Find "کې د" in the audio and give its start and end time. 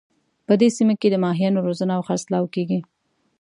1.01-1.15